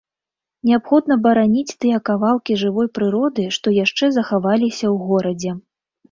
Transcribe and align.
Неабходна 0.67 1.15
бараніць 1.25 1.73
тыя 1.83 1.97
кавалкі 2.09 2.57
жывой 2.61 2.87
прыроды, 2.99 3.45
што 3.57 3.67
яшчэ 3.75 4.09
захаваліся 4.15 4.85
ў 4.93 5.11
горадзе. 5.11 5.51